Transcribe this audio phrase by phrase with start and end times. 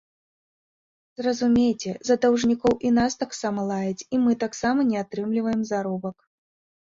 [1.19, 6.17] Зразумейце, за даўжнікоў і нас таксама лаяць, і мы таксама не атрымліваем заробак.